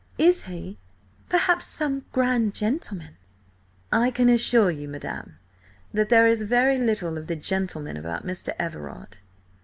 [0.17, 0.79] Is he,
[1.29, 3.17] perhaps, some grand gentleman?"
[3.91, 5.37] "I can assure you, madam,
[5.93, 8.53] that there is very little of the gentleman about Mr.
[8.57, 9.19] Everard."